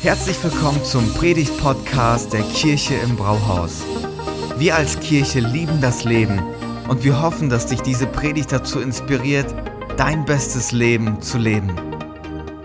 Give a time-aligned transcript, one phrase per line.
[0.00, 3.82] Herzlich willkommen zum Predigt-Podcast der Kirche im Brauhaus.
[4.56, 6.40] Wir als Kirche lieben das Leben
[6.86, 9.52] und wir hoffen, dass dich diese Predigt dazu inspiriert,
[9.96, 11.74] dein bestes Leben zu leben.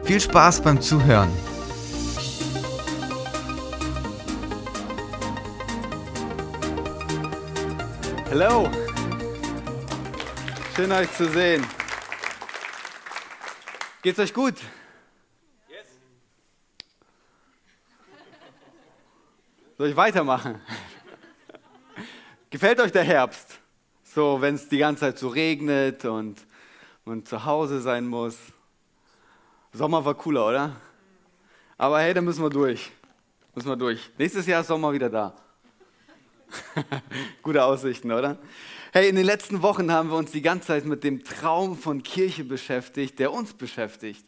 [0.04, 1.32] Viel Spaß beim Zuhören.
[8.29, 8.70] Hallo.
[10.75, 11.65] Schön euch zu sehen.
[14.04, 14.55] Geht's euch gut?
[19.83, 20.61] Soll ich weitermachen?
[22.50, 23.60] Gefällt euch der Herbst?
[24.01, 26.39] So, wenn es die ganze Zeit so regnet und
[27.04, 28.37] man zu Hause sein muss.
[29.73, 30.75] Sommer war cooler, oder?
[31.78, 32.92] Aber hey, da müssen wir durch.
[33.53, 34.09] Müssen wir durch.
[34.17, 35.36] Nächstes Jahr ist Sommer wieder da.
[37.44, 38.38] Gute Aussichten, oder?
[38.94, 42.03] Hey, in den letzten Wochen haben wir uns die ganze Zeit mit dem Traum von
[42.03, 44.25] Kirche beschäftigt, der uns beschäftigt.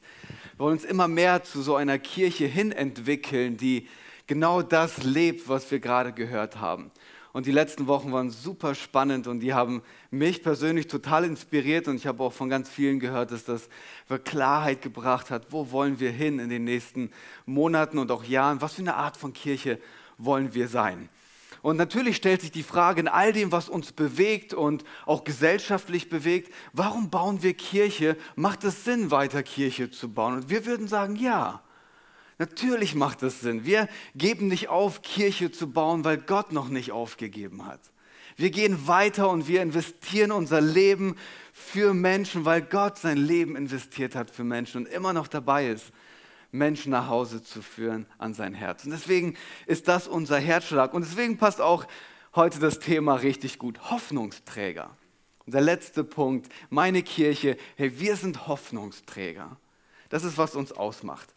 [0.58, 3.88] Wir wollen uns immer mehr zu so einer Kirche hin entwickeln, die
[4.28, 6.92] genau das lebt, was wir gerade gehört haben.
[7.36, 11.98] Und die letzten Wochen waren super spannend und die haben mich persönlich total inspiriert und
[11.98, 13.68] ich habe auch von ganz vielen gehört, dass das
[14.24, 15.48] Klarheit gebracht hat.
[15.52, 17.12] Wo wollen wir hin in den nächsten
[17.46, 18.62] Monaten und auch Jahren?
[18.62, 19.80] Was für eine Art von Kirche
[20.18, 21.10] wollen wir sein?
[21.62, 26.08] Und natürlich stellt sich die Frage in all dem, was uns bewegt und auch gesellschaftlich
[26.08, 28.16] bewegt, warum bauen wir Kirche?
[28.38, 30.36] Macht es Sinn, weiter Kirche zu bauen?
[30.36, 31.65] Und wir würden sagen, ja.
[32.38, 33.66] Natürlich macht es Sinn.
[33.66, 37.80] Wir geben nicht auf, Kirche zu bauen, weil Gott noch nicht aufgegeben hat.
[38.36, 41.16] Wir gehen weiter und wir investieren unser Leben
[41.54, 45.94] für Menschen, weil Gott sein Leben investiert hat für Menschen und immer noch dabei ist,
[46.52, 48.84] Menschen nach Hause zu führen an sein Herz.
[48.84, 50.94] Und deswegen ist das unser Herzschlag.
[50.94, 51.86] Und deswegen passt auch
[52.36, 53.90] heute das Thema richtig gut.
[53.90, 54.90] Hoffnungsträger.
[55.46, 59.58] Und der letzte Punkt, meine Kirche, hey, wir sind Hoffnungsträger.
[60.10, 61.34] Das ist, was uns ausmacht.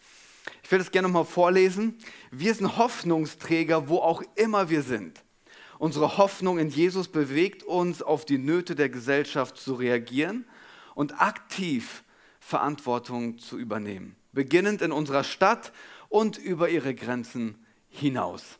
[0.62, 1.98] Ich will das gerne nochmal vorlesen.
[2.30, 5.24] Wir sind Hoffnungsträger, wo auch immer wir sind.
[5.78, 10.44] Unsere Hoffnung in Jesus bewegt uns, auf die Nöte der Gesellschaft zu reagieren
[10.94, 12.02] und aktiv
[12.40, 14.16] Verantwortung zu übernehmen.
[14.32, 15.72] Beginnend in unserer Stadt
[16.08, 18.58] und über ihre Grenzen hinaus.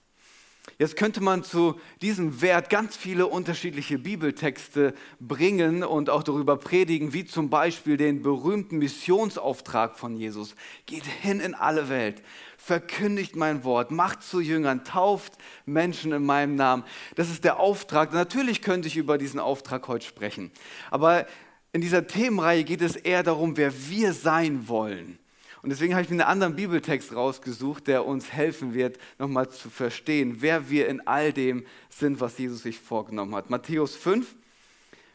[0.77, 7.13] Jetzt könnte man zu diesem Wert ganz viele unterschiedliche Bibeltexte bringen und auch darüber predigen,
[7.13, 10.55] wie zum Beispiel den berühmten Missionsauftrag von Jesus.
[10.87, 12.23] Geht hin in alle Welt,
[12.59, 15.35] verkündigt mein Wort, macht zu Jüngern, tauft
[15.65, 16.85] Menschen in meinem Namen.
[17.15, 18.13] Das ist der Auftrag.
[18.13, 20.51] Natürlich könnte ich über diesen Auftrag heute sprechen.
[20.91, 21.27] Aber
[21.73, 25.19] in dieser Themenreihe geht es eher darum, wer wir sein wollen.
[25.63, 29.71] Und deswegen habe ich mir einen anderen Bibeltext rausgesucht, der uns helfen wird, nochmal zu
[29.71, 33.51] verstehen, wer wir in all dem sind, was Jesus sich vorgenommen hat.
[33.51, 34.37] Matthäus 5,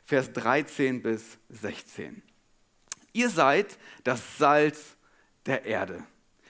[0.03, 2.21] Vers 13 bis 16.
[3.13, 4.97] Ihr seid das Salz
[5.45, 6.03] der Erde.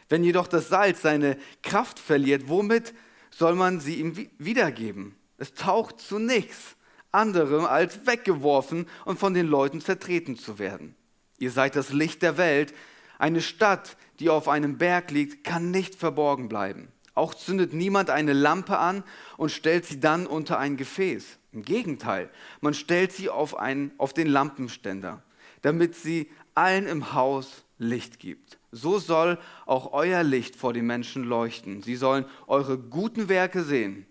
[0.10, 2.94] Wenn jedoch das Salz seine Kraft verliert, womit
[3.30, 5.16] soll man sie ihm wiedergeben?
[5.38, 6.76] Es taucht zu nichts
[7.12, 10.96] anderem als weggeworfen und von den Leuten zertreten zu werden.
[11.38, 12.74] Ihr seid das Licht der Welt.
[13.18, 16.90] Eine Stadt, die auf einem Berg liegt, kann nicht verborgen bleiben.
[17.16, 19.04] Auch zündet niemand eine Lampe an
[19.38, 21.38] und stellt sie dann unter ein Gefäß.
[21.52, 22.30] Im Gegenteil,
[22.62, 25.22] man stellt sie auf, einen, auf den Lampenständer,
[25.62, 28.58] damit sie allen im Haus Licht gibt.
[28.72, 31.84] So soll auch euer Licht vor den Menschen leuchten.
[31.84, 34.08] Sie sollen eure guten Werke sehen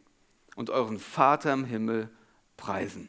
[0.55, 2.09] und euren Vater im Himmel
[2.57, 3.09] preisen.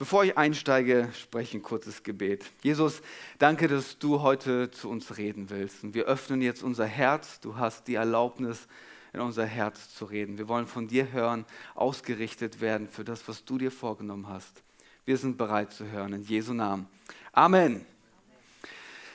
[0.00, 2.46] Bevor ich einsteige, spreche ich ein kurzes Gebet.
[2.62, 3.02] Jesus,
[3.38, 5.84] danke, dass du heute zu uns reden willst.
[5.84, 7.38] Und wir öffnen jetzt unser Herz.
[7.40, 8.66] Du hast die Erlaubnis,
[9.12, 10.38] in unser Herz zu reden.
[10.38, 11.44] Wir wollen von dir hören,
[11.74, 14.62] ausgerichtet werden für das, was du dir vorgenommen hast.
[15.04, 16.14] Wir sind bereit zu hören.
[16.14, 16.86] In Jesu Namen.
[17.32, 17.84] Amen.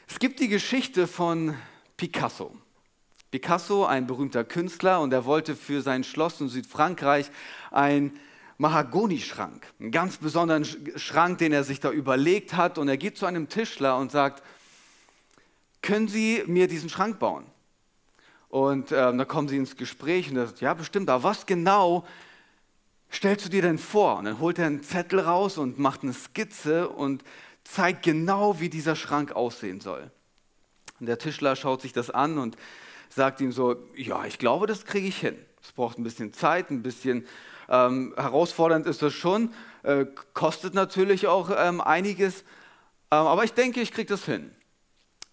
[0.08, 1.56] Es gibt die Geschichte von
[1.98, 2.56] Picasso.
[3.32, 7.32] Picasso, ein berühmter Künstler, und er wollte für sein Schloss in Südfrankreich
[7.72, 8.20] ein
[8.58, 10.66] Mahagonischrank, einen ganz besonderen
[10.98, 12.78] Schrank, den er sich da überlegt hat.
[12.78, 14.44] Und er geht zu einem Tischler und sagt,
[15.82, 17.46] können Sie mir diesen Schrank bauen?
[18.56, 22.06] Und ähm, da kommen sie ins Gespräch und er sagt, ja, bestimmt, aber was genau
[23.12, 24.18] stellst du dir denn vor?
[24.18, 27.22] Und dann holt er einen Zettel raus und macht eine Skizze und
[27.66, 30.10] zeigt genau, wie dieser Schrank aussehen soll.
[31.02, 32.56] Und der Tischler schaut sich das an und
[33.10, 35.36] sagt ihm so, ja, ich glaube, das kriege ich hin.
[35.62, 37.26] Es braucht ein bisschen Zeit, ein bisschen
[37.70, 39.54] ähm, herausfordernd ist das schon,
[39.84, 42.42] äh, kostet natürlich auch ähm, einiges,
[43.12, 44.52] ähm, aber ich denke, ich kriege das hin.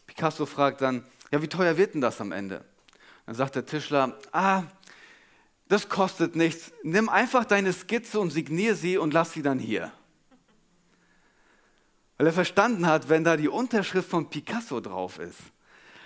[0.06, 2.64] Picasso fragt dann, ja, wie teuer wird denn das am Ende?
[3.26, 4.64] Dann sagt der Tischler, ah,
[5.68, 6.72] das kostet nichts.
[6.82, 9.90] Nimm einfach deine Skizze und signier sie und lass sie dann hier.
[12.18, 15.38] Weil er verstanden hat, wenn da die Unterschrift von Picasso drauf ist,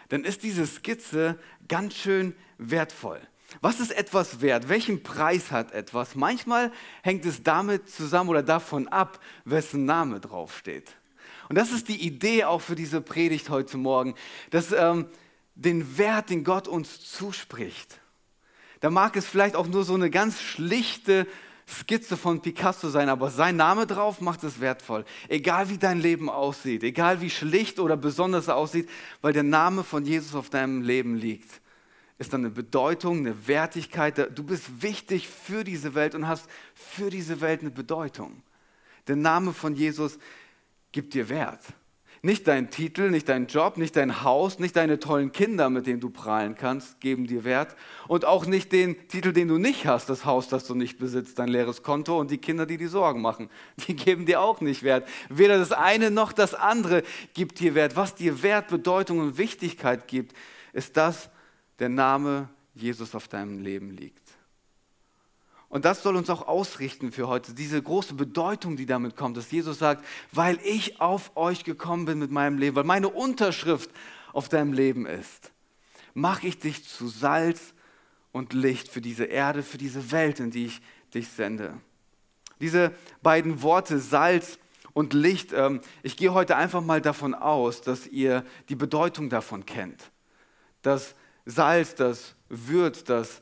[0.08, 3.20] dann ist diese Skizze ganz schön wertvoll.
[3.61, 4.69] Was ist etwas wert?
[4.69, 6.14] Welchen Preis hat etwas?
[6.14, 6.73] Manchmal
[7.03, 10.97] hängt es damit zusammen oder davon ab, wessen Name draufsteht.
[11.49, 14.14] Und das ist die Idee auch für diese Predigt heute Morgen,
[14.50, 15.06] dass ähm,
[15.55, 18.00] den Wert, den Gott uns zuspricht,
[18.81, 21.26] da mag es vielleicht auch nur so eine ganz schlichte
[21.69, 25.05] Skizze von Picasso sein, aber sein Name drauf macht es wertvoll.
[25.29, 28.88] Egal wie dein Leben aussieht, egal wie schlicht oder besonders es aussieht,
[29.23, 31.61] weil der Name von Jesus auf deinem Leben liegt,
[32.19, 34.37] ist dann eine Bedeutung, eine Wertigkeit.
[34.37, 38.43] Du bist wichtig für diese Welt und hast für diese Welt eine Bedeutung.
[39.07, 40.19] Der Name von Jesus
[40.93, 41.61] gibt dir Wert.
[42.23, 46.01] Nicht dein Titel, nicht dein Job, nicht dein Haus, nicht deine tollen Kinder, mit denen
[46.01, 47.77] du prahlen kannst, geben dir Wert.
[48.09, 51.39] Und auch nicht den Titel, den du nicht hast, das Haus, das du nicht besitzt,
[51.39, 53.51] dein leeres Konto und die Kinder, die dir Sorgen machen.
[53.87, 55.07] Die geben dir auch nicht Wert.
[55.29, 57.03] Weder das eine noch das andere
[57.35, 57.95] gibt dir Wert.
[57.95, 60.35] Was dir Wert, Bedeutung und Wichtigkeit gibt,
[60.73, 61.31] ist das,
[61.78, 64.23] der Name Jesus auf deinem Leben liegt.
[65.69, 69.50] Und das soll uns auch ausrichten für heute, diese große Bedeutung, die damit kommt, dass
[69.50, 73.90] Jesus sagt, weil ich auf euch gekommen bin mit meinem Leben, weil meine Unterschrift
[74.32, 75.50] auf deinem Leben ist,
[76.14, 77.75] mache ich dich zu Salz
[78.32, 80.81] und Licht für diese Erde, für diese Welt, in die ich
[81.12, 81.75] dich sende.
[82.61, 82.93] Diese
[83.23, 84.58] beiden Worte Salz
[84.93, 89.67] und Licht, ähm, ich gehe heute einfach mal davon aus, dass ihr die Bedeutung davon
[89.67, 90.11] kennt.
[90.81, 91.14] Das
[91.47, 93.41] Salz, das würzt, das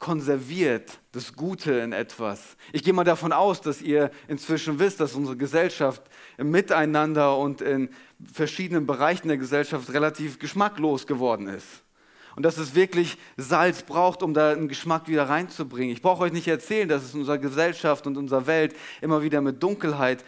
[0.00, 2.56] konserviert das Gute in etwas.
[2.72, 6.02] Ich gehe mal davon aus, dass ihr inzwischen wisst, dass unsere Gesellschaft
[6.38, 7.90] im Miteinander und in
[8.32, 11.82] verschiedenen Bereichen der Gesellschaft relativ geschmacklos geworden ist.
[12.34, 15.92] Und dass es wirklich Salz braucht, um da einen Geschmack wieder reinzubringen.
[15.92, 19.42] Ich brauche euch nicht erzählen, dass es in unserer Gesellschaft und unserer Welt immer wieder
[19.42, 20.24] mit Dunkelheit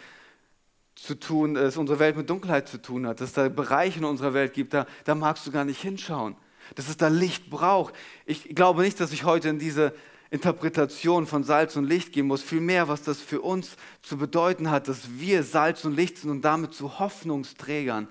[0.93, 4.05] zu tun ist, unsere Welt mit Dunkelheit zu tun hat, dass es da Bereiche in
[4.05, 6.35] unserer Welt gibt, da, da magst du gar nicht hinschauen
[6.75, 7.93] dass es da Licht braucht.
[8.25, 9.93] Ich glaube nicht, dass ich heute in diese
[10.29, 14.87] Interpretation von Salz und Licht gehen muss, vielmehr, was das für uns zu bedeuten hat,
[14.87, 18.07] dass wir Salz und Licht sind und damit zu Hoffnungsträgern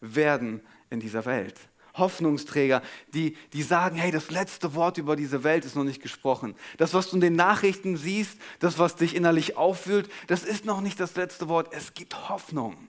[0.00, 0.60] werden
[0.90, 1.56] in dieser Welt.
[1.94, 6.54] Hoffnungsträger, die, die sagen, hey, das letzte Wort über diese Welt ist noch nicht gesprochen.
[6.76, 10.80] Das, was du in den Nachrichten siehst, das, was dich innerlich auffühlt, das ist noch
[10.80, 11.68] nicht das letzte Wort.
[11.72, 12.88] Es gibt Hoffnung.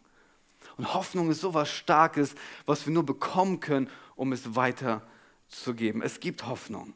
[0.77, 2.35] Und Hoffnung ist so was Starkes,
[2.65, 6.01] was wir nur bekommen können, um es weiterzugeben.
[6.01, 6.93] Es gibt Hoffnung.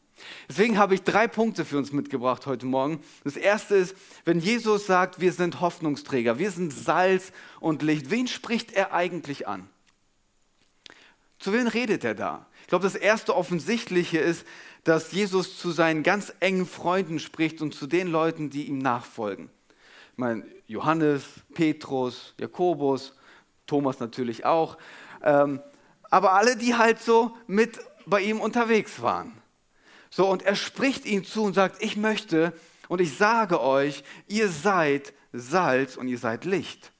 [0.47, 3.01] Deswegen habe ich drei Punkte für uns mitgebracht heute Morgen.
[3.23, 3.95] Das erste ist,
[4.25, 9.47] wenn Jesus sagt, wir sind Hoffnungsträger, wir sind Salz und Licht, wen spricht er eigentlich
[9.47, 9.69] an?
[11.39, 12.47] Zu wem redet er da?
[12.61, 14.45] Ich glaube, das erste Offensichtliche ist,
[14.83, 19.49] dass Jesus zu seinen ganz engen Freunden spricht und zu den Leuten, die ihm nachfolgen.
[20.11, 21.23] Ich meine, Johannes,
[21.53, 23.13] Petrus, Jakobus,
[23.67, 24.77] Thomas natürlich auch.
[25.23, 25.61] Ähm,
[26.09, 29.33] aber alle, die halt so mit bei ihm unterwegs waren.
[30.09, 32.53] So, und er spricht ihnen zu und sagt, ich möchte
[32.87, 36.91] und ich sage euch, ihr seid Salz und ihr seid Licht.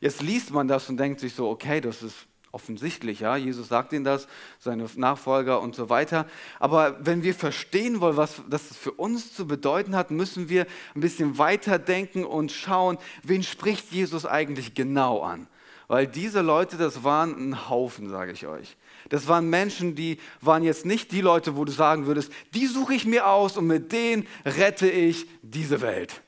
[0.00, 3.92] Jetzt liest man das und denkt sich so, okay, das ist offensichtlich, ja, Jesus sagt
[3.94, 4.28] ihnen das,
[4.58, 6.26] seine Nachfolger und so weiter.
[6.60, 11.00] Aber wenn wir verstehen wollen, was das für uns zu bedeuten hat, müssen wir ein
[11.00, 15.48] bisschen weiter denken und schauen, wen spricht Jesus eigentlich genau an
[15.92, 18.78] weil diese Leute, das waren ein Haufen, sage ich euch.
[19.10, 22.94] Das waren Menschen, die waren jetzt nicht die Leute, wo du sagen würdest, die suche
[22.94, 26.22] ich mir aus und mit denen rette ich diese Welt.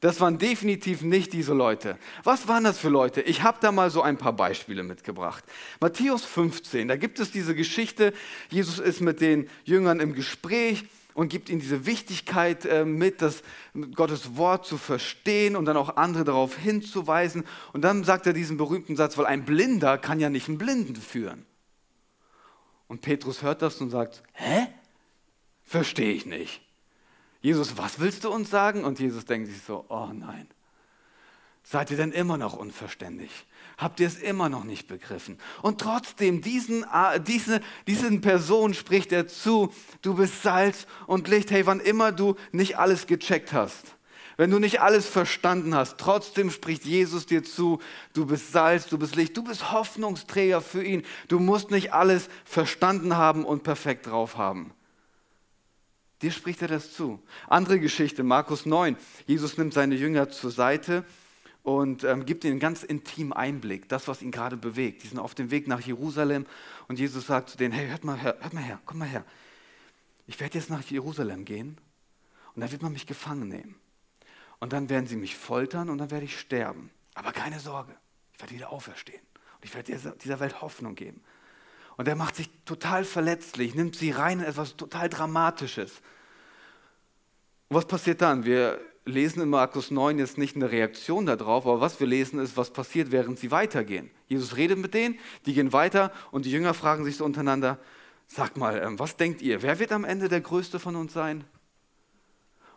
[0.00, 1.96] Das waren definitiv nicht diese Leute.
[2.24, 3.20] Was waren das für Leute?
[3.20, 5.44] Ich habe da mal so ein paar Beispiele mitgebracht.
[5.78, 8.12] Matthäus 15, da gibt es diese Geschichte,
[8.50, 10.86] Jesus ist mit den Jüngern im Gespräch
[11.18, 13.42] und gibt ihnen diese Wichtigkeit äh, mit, das
[13.96, 17.44] Gottes Wort zu verstehen und dann auch andere darauf hinzuweisen.
[17.72, 20.94] Und dann sagt er diesen berühmten Satz, weil ein Blinder kann ja nicht einen Blinden
[20.94, 21.44] führen.
[22.86, 24.68] Und Petrus hört das und sagt, hä?
[25.64, 26.62] Verstehe ich nicht.
[27.40, 28.84] Jesus, was willst du uns sagen?
[28.84, 30.46] Und Jesus denkt sich so, oh nein.
[31.64, 33.44] Seid ihr denn immer noch unverständlich?
[33.78, 35.38] Habt ihr es immer noch nicht begriffen?
[35.62, 41.52] Und trotzdem, diesen, äh, diese, diesen Personen spricht er zu, du bist Salz und Licht.
[41.52, 43.94] Hey, wann immer du nicht alles gecheckt hast,
[44.36, 47.80] wenn du nicht alles verstanden hast, trotzdem spricht Jesus dir zu,
[48.14, 51.04] du bist Salz, du bist Licht, du bist Hoffnungsträger für ihn.
[51.28, 54.72] Du musst nicht alles verstanden haben und perfekt drauf haben.
[56.20, 57.22] Dir spricht er das zu.
[57.46, 58.96] Andere Geschichte, Markus 9.
[59.26, 61.04] Jesus nimmt seine Jünger zur Seite
[61.68, 65.02] und ähm, gibt ihnen einen ganz intimen Einblick, das, was ihn gerade bewegt.
[65.02, 66.46] Die sind auf dem Weg nach Jerusalem
[66.88, 69.22] und Jesus sagt zu denen, hey, hört mal her, hört mal her, komm mal her.
[70.26, 71.76] Ich werde jetzt nach Jerusalem gehen
[72.54, 73.74] und da wird man mich gefangen nehmen.
[74.60, 76.88] Und dann werden sie mich foltern und dann werde ich sterben.
[77.12, 77.94] Aber keine Sorge,
[78.32, 79.20] ich werde wieder auferstehen
[79.56, 81.22] und ich werde dieser Welt Hoffnung geben.
[81.98, 86.00] Und er macht sich total verletzlich, nimmt sie rein in etwas total Dramatisches.
[87.68, 88.46] Und was passiert dann?
[88.46, 92.56] Wir lesen in Markus 9 jetzt nicht eine Reaktion darauf, aber was wir lesen ist,
[92.56, 94.10] was passiert, während sie weitergehen.
[94.28, 97.78] Jesus redet mit denen, die gehen weiter und die Jünger fragen sich so untereinander,
[98.26, 101.44] sag mal, ähm, was denkt ihr, wer wird am Ende der Größte von uns sein?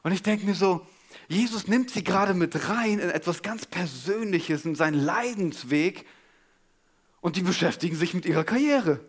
[0.03, 0.85] Und ich denke mir so,
[1.27, 6.05] Jesus nimmt sie gerade mit rein in etwas ganz Persönliches, in seinen Leidensweg
[7.19, 8.99] und die beschäftigen sich mit ihrer Karriere.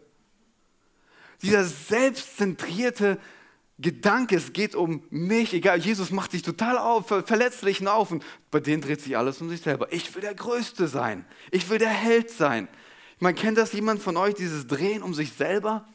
[1.42, 3.18] Dieser selbstzentrierte
[3.78, 8.60] Gedanke, es geht um mich, egal, Jesus macht sich total auf, verletzlichen auf und bei
[8.60, 9.92] denen dreht sich alles um sich selber.
[9.92, 12.68] Ich will der Größte sein, ich will der Held sein.
[13.18, 15.86] Meine, kennt das jemand von euch, dieses Drehen um sich selber?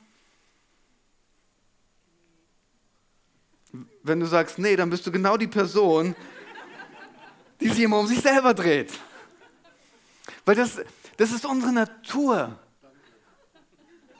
[4.01, 6.15] Wenn du sagst, nee, dann bist du genau die Person,
[7.59, 8.91] die sich immer um sich selber dreht.
[10.45, 10.79] Weil das,
[11.17, 12.57] das ist unsere Natur.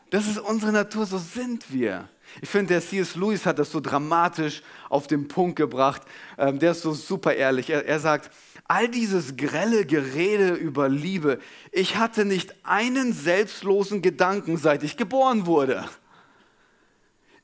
[0.10, 2.10] Das ist unsere Natur, so sind wir.
[2.42, 3.16] Ich finde, der C.S.
[3.16, 6.02] Lewis hat das so dramatisch auf den Punkt gebracht.
[6.38, 7.70] Ähm, der ist so super ehrlich.
[7.70, 8.32] Er, er sagt,
[8.68, 11.40] all dieses grelle Gerede über Liebe,
[11.72, 15.86] ich hatte nicht einen selbstlosen Gedanken, seit ich geboren wurde.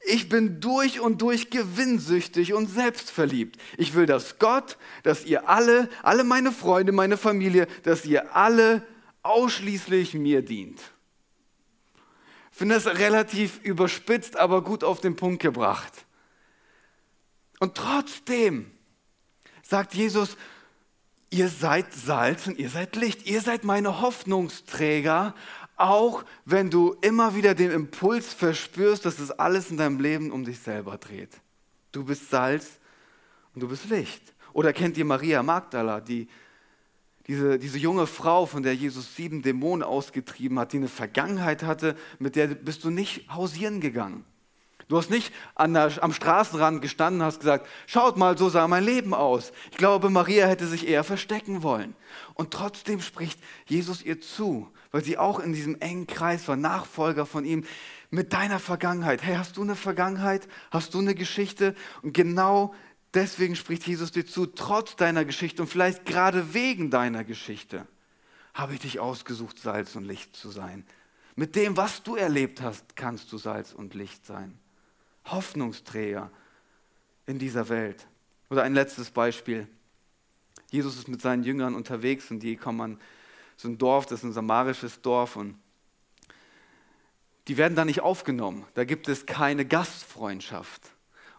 [0.06, 3.58] Ich bin durch und durch gewinnsüchtig und selbstverliebt.
[3.78, 8.84] Ich will, dass Gott, dass ihr alle, alle meine Freunde, meine Familie, dass ihr alle
[9.22, 10.80] ausschließlich mir dient.
[12.54, 15.92] Finde das relativ überspitzt, aber gut auf den Punkt gebracht.
[17.60, 18.72] Und trotzdem
[19.64, 20.38] sagt Jesus,
[21.30, 25.34] ihr seid Salz und ihr seid Licht, ihr seid meine Hoffnungsträger
[25.76, 30.46] auch wenn du immer wieder den Impuls verspürst, dass es alles in deinem Leben um
[30.46, 31.42] dich selber dreht.
[31.92, 32.80] Du bist Salz
[33.54, 34.22] und du bist Licht.
[34.54, 36.28] Oder kennt ihr Maria Magdala, die,
[37.28, 41.96] diese, diese junge Frau, von der Jesus sieben Dämonen ausgetrieben hat, die eine Vergangenheit hatte,
[42.20, 44.26] mit der bist du nicht hausieren gegangen.
[44.90, 49.14] Du hast nicht der, am Straßenrand gestanden hast gesagt, schaut mal, so sah mein Leben
[49.14, 49.54] aus.
[49.72, 51.96] Ich glaube, Maria hätte sich eher verstecken wollen.
[52.34, 57.26] Und trotzdem spricht Jesus ihr zu weil sie auch in diesem engen Kreis war, Nachfolger
[57.26, 57.66] von ihm,
[58.12, 59.24] mit deiner Vergangenheit.
[59.24, 60.48] Hey, hast du eine Vergangenheit?
[60.70, 61.76] Hast du eine Geschichte?
[62.04, 62.76] Und genau
[63.14, 67.88] deswegen spricht Jesus dir zu, trotz deiner Geschichte und vielleicht gerade wegen deiner Geschichte
[68.54, 70.86] habe ich dich ausgesucht, Salz und Licht zu sein.
[71.36, 74.58] Mit dem, was du erlebt hast, kannst du Salz und Licht sein.
[75.26, 76.32] Hoffnungsträger
[77.26, 78.06] in dieser Welt.
[78.50, 79.68] Oder ein letztes Beispiel.
[80.70, 83.00] Jesus ist mit seinen Jüngern unterwegs und die kommen an
[83.58, 85.58] so ein Dorf, das ist ein samarisches Dorf und
[87.48, 88.66] die werden da nicht aufgenommen.
[88.74, 90.93] Da gibt es keine Gastfreundschaft.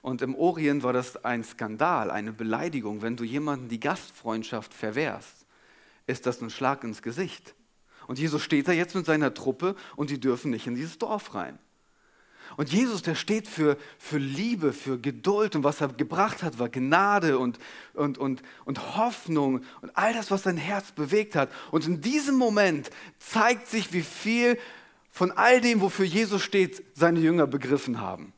[0.04, 3.00] Und im Orient war das ein Skandal, eine Beleidigung.
[3.00, 5.46] Wenn du jemanden die Gastfreundschaft verwehrst,
[6.06, 7.54] ist das ein Schlag ins Gesicht.
[8.06, 11.34] Und Jesus steht da jetzt mit seiner Truppe und die dürfen nicht in dieses Dorf
[11.34, 11.58] rein.
[12.58, 16.68] Und Jesus, der steht für, für Liebe, für Geduld und was er gebracht hat, war
[16.68, 17.58] Gnade und,
[17.94, 21.50] und, und, und Hoffnung und all das, was sein Herz bewegt hat.
[21.70, 24.58] Und in diesem Moment zeigt sich, wie viel
[25.08, 28.34] von all dem, wofür Jesus steht, seine Jünger begriffen haben.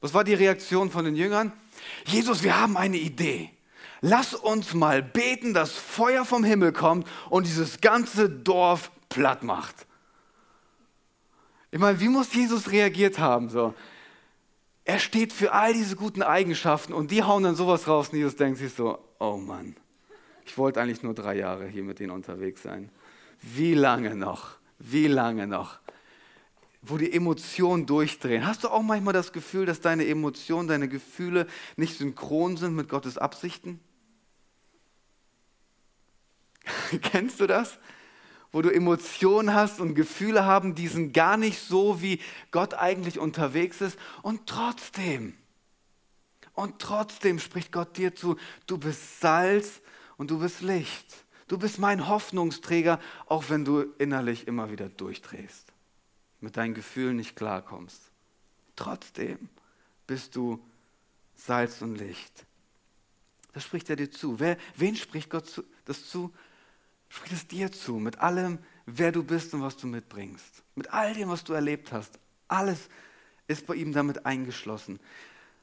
[0.00, 1.52] Was war die Reaktion von den Jüngern?
[2.06, 3.50] Jesus, wir haben eine Idee.
[4.00, 9.86] Lass uns mal beten, dass Feuer vom Himmel kommt und dieses ganze Dorf platt macht.
[11.70, 13.48] Ich meine, wie muss Jesus reagiert haben?
[13.50, 13.74] So?
[14.84, 18.36] Er steht für all diese guten Eigenschaften und die hauen dann sowas raus und Jesus
[18.36, 19.76] denkt sich so, oh Mann,
[20.46, 22.90] ich wollte eigentlich nur drei Jahre hier mit denen unterwegs sein.
[23.42, 24.52] Wie lange noch?
[24.78, 25.78] Wie lange noch?
[26.88, 28.46] Wo die Emotionen durchdrehen.
[28.46, 32.88] Hast du auch manchmal das Gefühl, dass deine Emotionen, deine Gefühle nicht synchron sind mit
[32.88, 33.80] Gottes Absichten?
[37.02, 37.78] Kennst du das?
[38.50, 43.18] wo du Emotionen hast und Gefühle haben, die sind gar nicht so, wie Gott eigentlich
[43.18, 43.98] unterwegs ist.
[44.22, 45.34] Und trotzdem,
[46.54, 49.80] und trotzdem spricht Gott dir zu, du bist Salz
[50.16, 51.24] und du bist Licht.
[51.46, 55.67] Du bist mein Hoffnungsträger, auch wenn du innerlich immer wieder durchdrehst,
[56.40, 58.00] mit deinen Gefühlen nicht klarkommst.
[58.76, 59.48] Trotzdem
[60.06, 60.64] bist du
[61.34, 62.46] Salz und Licht.
[63.52, 64.38] Das spricht er dir zu.
[64.38, 66.32] Wer, wen spricht Gott zu, das zu?
[67.08, 70.62] Sprich es dir zu, mit allem, wer du bist und was du mitbringst.
[70.74, 72.18] Mit all dem, was du erlebt hast.
[72.48, 72.88] Alles
[73.46, 75.00] ist bei ihm damit eingeschlossen.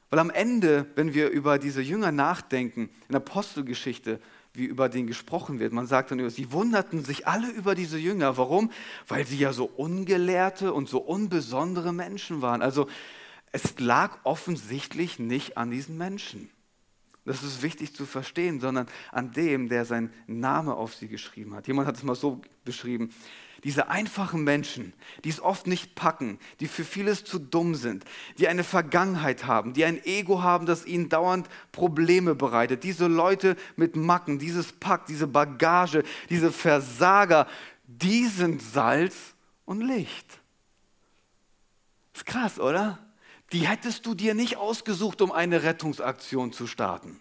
[0.09, 4.19] Weil am Ende, wenn wir über diese Jünger nachdenken, in der Apostelgeschichte,
[4.57, 8.37] wie über den gesprochen wird, man sagt dann, sie wunderten sich alle über diese Jünger.
[8.37, 8.71] Warum?
[9.07, 12.61] Weil sie ja so ungelehrte und so unbesondere Menschen waren.
[12.61, 12.87] Also
[13.51, 16.49] es lag offensichtlich nicht an diesen Menschen.
[17.25, 21.67] Das ist wichtig zu verstehen, sondern an dem, der seinen Namen auf sie geschrieben hat.
[21.67, 23.11] Jemand hat es mal so beschrieben.
[23.65, 24.93] Diese einfachen Menschen,
[25.23, 28.05] die es oft nicht packen, die für vieles zu dumm sind,
[28.37, 32.83] die eine Vergangenheit haben, die ein Ego haben, das ihnen dauernd Probleme bereitet.
[32.83, 37.47] Diese Leute mit Macken, dieses Pack, diese Bagage, diese Versager,
[37.87, 39.33] die sind Salz
[39.65, 40.39] und Licht.
[42.13, 42.99] Ist krass, oder?
[43.51, 47.19] Die hättest du dir nicht ausgesucht, um eine Rettungsaktion zu starten.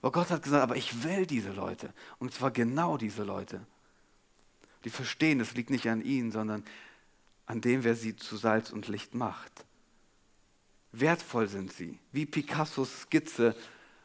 [0.00, 1.92] Aber Gott hat gesagt, aber ich will diese Leute.
[2.18, 3.60] Und zwar genau diese Leute
[4.84, 6.64] die verstehen, es liegt nicht an ihnen, sondern
[7.46, 9.64] an dem, wer sie zu Salz und Licht macht.
[10.92, 13.56] Wertvoll sind sie, wie Picassos Skizze,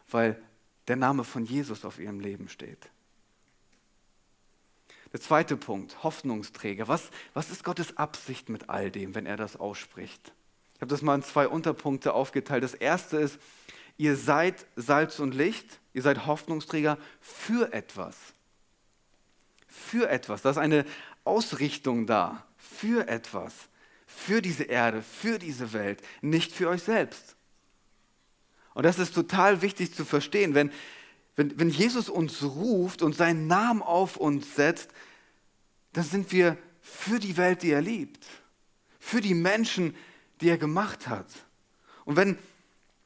[0.10, 0.42] weil
[0.88, 2.90] der Name von Jesus auf ihrem Leben steht.
[5.12, 6.88] Der zweite Punkt, Hoffnungsträger.
[6.88, 10.34] Was, was ist Gottes Absicht mit all dem, wenn er das ausspricht?
[10.76, 12.64] Ich habe das mal in zwei Unterpunkte aufgeteilt.
[12.64, 13.40] Das erste ist,
[13.98, 18.16] ihr seid Salz und Licht, ihr seid Hoffnungsträger für etwas
[19.70, 20.42] für etwas.
[20.42, 20.86] Da ist eine
[21.24, 23.54] Ausrichtung da, für etwas,
[24.06, 27.36] für diese Erde, für diese Welt, nicht für euch selbst.
[28.74, 30.56] Und das ist total wichtig zu verstehen.
[30.56, 30.72] Wenn,
[31.36, 34.90] wenn, wenn Jesus uns ruft und seinen Namen auf uns setzt,
[35.94, 38.26] dann sind wir für die Welt, die er liebt,
[39.00, 39.96] für die Menschen,
[40.42, 41.28] die er gemacht hat.
[42.06, 42.38] Und wenn,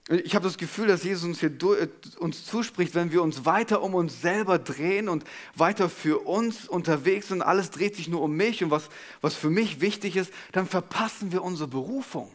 [0.09, 1.87] ich habe das Gefühl, dass Jesus uns hier äh,
[2.19, 5.23] uns zuspricht, wenn wir uns weiter um uns selber drehen und
[5.55, 8.89] weiter für uns unterwegs sind, alles dreht sich nur um mich und was,
[9.21, 12.29] was für mich wichtig ist, dann verpassen wir unsere Berufung.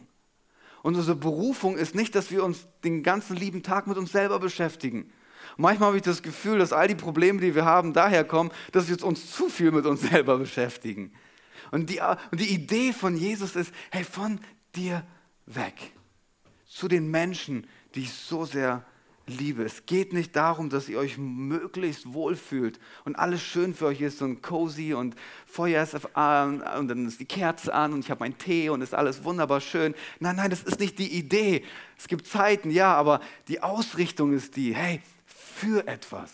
[0.81, 4.39] Und unsere Berufung ist nicht, dass wir uns den ganzen lieben Tag mit uns selber
[4.39, 5.11] beschäftigen.
[5.57, 8.87] Manchmal habe ich das Gefühl, dass all die Probleme, die wir haben, daher kommen, dass
[8.87, 11.11] wir uns zu viel mit uns selber beschäftigen.
[11.69, 11.99] Und die,
[12.31, 14.39] und die Idee von Jesus ist, hey, von
[14.73, 15.05] dir
[15.45, 15.91] weg
[16.69, 18.85] zu den Menschen, die ich so sehr
[19.25, 19.63] liebe.
[19.63, 24.21] Es geht nicht darum, dass ihr euch möglichst wohlfühlt und alles schön für euch ist
[24.21, 28.21] und cozy und Feuer ist an und dann ist die Kerze an und ich habe
[28.21, 29.95] meinen Tee und ist alles wunderbar schön.
[30.19, 31.63] Nein, nein, das ist nicht die Idee.
[31.97, 36.31] Es gibt Zeiten, ja, aber die Ausrichtung ist die, hey, für etwas,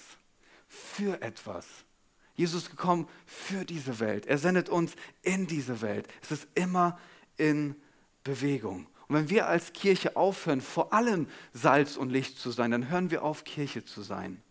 [0.68, 1.66] für etwas.
[2.36, 4.26] Jesus ist gekommen für diese Welt.
[4.26, 6.08] Er sendet uns in diese Welt.
[6.22, 7.00] Es ist immer
[7.38, 7.76] in
[8.24, 8.88] Bewegung.
[9.08, 13.12] Und wenn wir als Kirche aufhören, vor allem Salz und Licht zu sein, dann hören
[13.12, 14.42] wir auf, Kirche zu sein.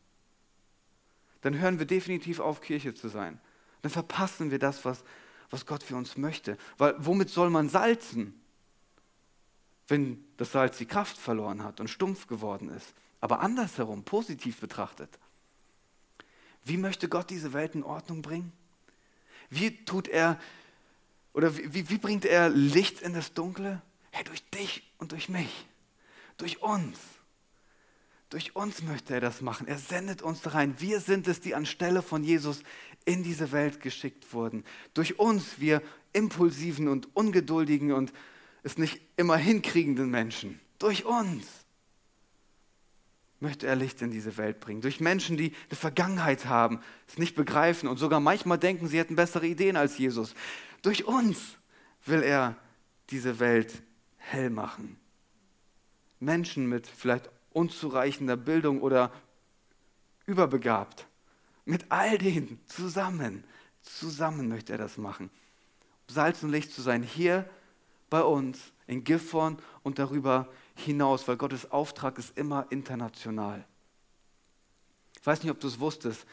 [1.40, 3.40] Dann hören wir definitiv auf, Kirche zu sein.
[3.82, 5.04] Dann verpassen wir das, was,
[5.50, 6.56] was Gott für uns möchte.
[6.78, 8.40] Weil womit soll man salzen,
[9.88, 12.94] wenn das Salz die Kraft verloren hat und stumpf geworden ist?
[13.20, 15.18] Aber andersherum, positiv betrachtet.
[16.64, 18.52] Wie möchte Gott diese Welt in Ordnung bringen?
[19.50, 20.40] Wie tut er,
[21.32, 23.82] oder wie, wie bringt er Licht in das Dunkle?
[24.16, 25.66] Hey, durch dich und durch mich,
[26.37, 27.00] durch uns.
[28.31, 29.66] Durch uns möchte er das machen.
[29.66, 30.77] Er sendet uns da rein.
[30.79, 32.62] Wir sind es, die anstelle von Jesus
[33.05, 34.62] in diese Welt geschickt wurden.
[34.94, 38.12] Durch uns, wir impulsiven und ungeduldigen und
[38.62, 40.61] es nicht immer hinkriegenden Menschen.
[40.79, 41.48] Durch uns
[43.40, 44.81] möchte er Licht in diese Welt bringen.
[44.81, 49.16] Durch Menschen, die eine Vergangenheit haben, es nicht begreifen und sogar manchmal denken, sie hätten
[49.16, 50.35] bessere Ideen als Jesus.
[50.83, 51.57] Durch uns
[52.07, 52.57] will er
[53.11, 53.83] diese Welt
[54.30, 54.98] hell machen.
[56.20, 59.12] Menschen mit vielleicht unzureichender Bildung oder
[60.26, 61.06] überbegabt.
[61.64, 63.44] Mit all denen zusammen,
[63.82, 65.30] zusammen möchte er das machen.
[66.08, 67.48] Salz und Licht zu sein, hier
[68.10, 73.64] bei uns in Gifhorn und darüber hinaus, weil Gottes Auftrag ist immer international.
[75.18, 76.26] Ich weiß nicht, ob du es wusstest,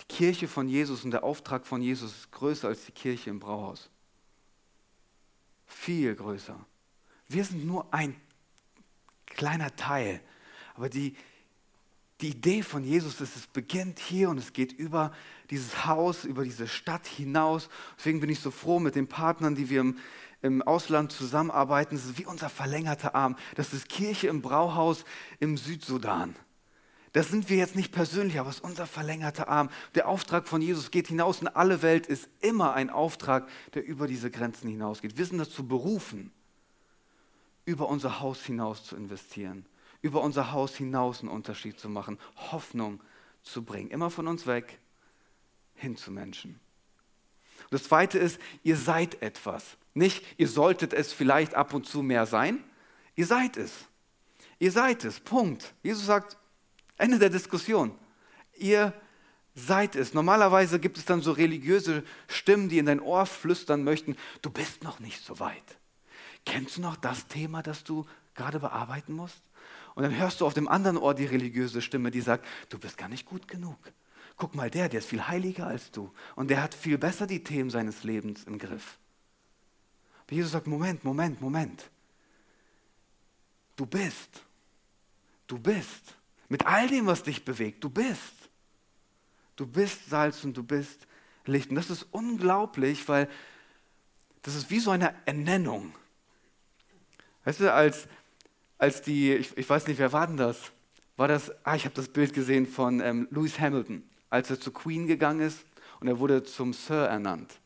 [0.00, 3.40] die Kirche von Jesus und der Auftrag von Jesus ist größer als die Kirche im
[3.40, 3.90] Brauhaus.
[5.66, 6.58] Viel größer.
[7.28, 8.16] Wir sind nur ein
[9.26, 10.20] kleiner Teil.
[10.74, 11.14] Aber die,
[12.22, 15.12] die Idee von Jesus ist, es beginnt hier und es geht über
[15.50, 17.68] dieses Haus, über diese Stadt hinaus.
[17.98, 19.98] Deswegen bin ich so froh mit den Partnern, die wir im,
[20.40, 21.96] im Ausland zusammenarbeiten.
[21.96, 23.36] Das ist wie unser verlängerter Arm.
[23.56, 25.04] Das ist Kirche im Brauhaus
[25.38, 26.34] im Südsudan.
[27.12, 29.68] Das sind wir jetzt nicht persönlich, aber es ist unser verlängerter Arm.
[29.94, 34.06] Der Auftrag von Jesus geht hinaus in alle Welt, ist immer ein Auftrag, der über
[34.06, 35.18] diese Grenzen hinausgeht.
[35.18, 36.32] Wir sind dazu berufen
[37.68, 39.66] über unser Haus hinaus zu investieren,
[40.00, 42.18] über unser Haus hinaus einen Unterschied zu machen,
[42.50, 42.98] Hoffnung
[43.42, 43.90] zu bringen.
[43.90, 44.78] Immer von uns weg,
[45.74, 46.58] hin zu Menschen.
[47.64, 49.76] Und das Zweite ist, ihr seid etwas.
[49.92, 52.64] Nicht, ihr solltet es vielleicht ab und zu mehr sein.
[53.16, 53.84] Ihr seid es.
[54.58, 55.20] Ihr seid es.
[55.20, 55.74] Punkt.
[55.82, 56.38] Jesus sagt,
[56.96, 57.94] Ende der Diskussion.
[58.56, 58.94] Ihr
[59.54, 60.14] seid es.
[60.14, 64.84] Normalerweise gibt es dann so religiöse Stimmen, die in dein Ohr flüstern möchten, du bist
[64.84, 65.77] noch nicht so weit.
[66.48, 69.42] Kennst du noch das Thema, das du gerade bearbeiten musst?
[69.94, 72.96] Und dann hörst du auf dem anderen Ohr die religiöse Stimme, die sagt, du bist
[72.96, 73.76] gar nicht gut genug.
[74.38, 77.44] guck mal, der, der ist viel heiliger als du und der hat viel besser die
[77.44, 78.96] Themen seines Lebens im Griff.
[80.22, 81.90] Aber Jesus sagt, Moment, Moment, Moment.
[83.76, 84.42] Du bist,
[85.48, 86.16] du bist,
[86.48, 88.32] mit all dem, was dich bewegt, du bist.
[89.56, 91.06] Du bist Salz und du bist
[91.44, 91.68] Licht.
[91.68, 93.28] Und das ist unglaublich, weil
[94.40, 95.92] das ist wie so eine Ernennung.
[97.48, 98.06] Weißt du, als,
[98.76, 100.70] als die, ich, ich weiß nicht, wer war denn das?
[101.16, 104.70] War das, ah, ich habe das Bild gesehen von ähm, Lewis Hamilton, als er zu
[104.70, 105.64] Queen gegangen ist
[106.00, 107.58] und er wurde zum Sir ernannt.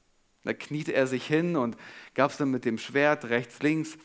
[0.45, 1.77] Da kniete er sich hin und
[2.15, 3.99] gab es dann mit dem Schwert rechts, links.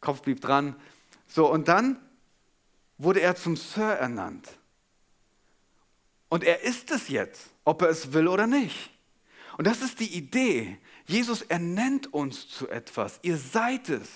[0.00, 0.74] Kopf blieb dran.
[1.28, 1.96] So, und dann
[2.98, 4.48] wurde er zum Sir ernannt.
[6.28, 8.90] Und er ist es jetzt, ob er es will oder nicht.
[9.56, 10.78] Und das ist die Idee.
[11.10, 13.18] Jesus ernennt uns zu etwas.
[13.22, 14.08] Ihr seid es.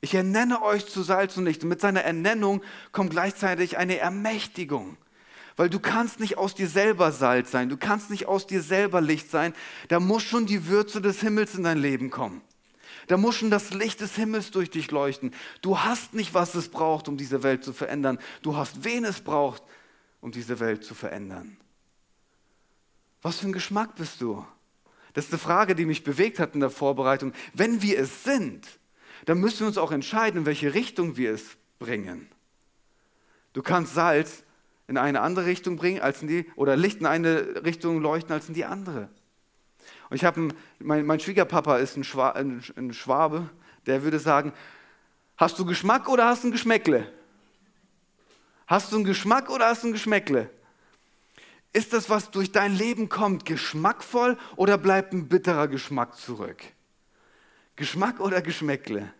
[0.00, 1.62] Ich ernenne euch zu Salz und Licht.
[1.62, 4.96] Und mit seiner Ernennung kommt gleichzeitig eine Ermächtigung.
[5.56, 9.02] Weil du kannst nicht aus dir selber Salz sein, du kannst nicht aus dir selber
[9.02, 9.52] Licht sein.
[9.88, 12.40] Da muss schon die Würze des Himmels in dein Leben kommen.
[13.08, 15.34] Da muss schon das Licht des Himmels durch dich leuchten.
[15.60, 18.18] Du hast nicht, was es braucht, um diese Welt zu verändern.
[18.40, 19.62] Du hast, wen es braucht,
[20.22, 21.58] um diese Welt zu verändern.
[23.20, 24.46] Was für ein Geschmack bist du?
[25.12, 27.32] Das ist eine Frage, die mich bewegt hat in der Vorbereitung.
[27.52, 28.66] Wenn wir es sind,
[29.26, 32.28] dann müssen wir uns auch entscheiden, in welche Richtung wir es bringen.
[33.52, 34.44] Du kannst Salz
[34.88, 38.48] in eine andere Richtung bringen als in die, oder Licht in eine Richtung leuchten als
[38.48, 39.08] in die andere.
[40.10, 40.48] Und ich habe,
[40.78, 43.48] mein, mein, Schwiegerpapa ist ein, Schwa, ein, ein Schwabe,
[43.86, 44.52] der würde sagen,
[45.36, 47.10] hast du Geschmack oder hast du ein Geschmäckle?
[48.66, 50.50] Hast du einen Geschmack oder hast du ein Geschmäckle?
[51.72, 56.62] Ist das, was durch dein Leben kommt, geschmackvoll oder bleibt ein bitterer Geschmack zurück?
[57.76, 59.12] Geschmack oder Geschmäckle?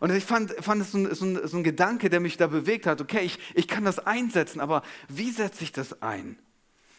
[0.00, 2.86] Und ich fand, fand es so ein, so, so ein, Gedanke, der mich da bewegt
[2.86, 3.00] hat.
[3.00, 6.38] Okay, ich, ich kann das einsetzen, aber wie setze ich das ein?